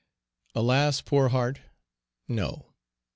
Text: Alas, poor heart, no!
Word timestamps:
Alas, 0.55 0.99
poor 0.99 1.29
heart, 1.29 1.61
no! 2.27 2.73